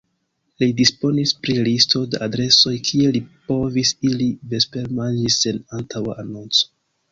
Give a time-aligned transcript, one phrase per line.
[0.61, 6.61] Li disponis pri listo da adresoj, kie li povis iri vespermanĝi sen antaŭa anonco.